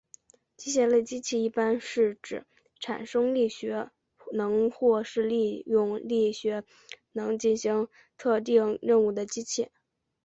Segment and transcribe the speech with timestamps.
[0.57, 2.43] 机械类机器一般是指
[2.79, 3.91] 产生力学
[4.33, 6.63] 能或是利用力学
[7.11, 9.69] 能进行特定任务的机器。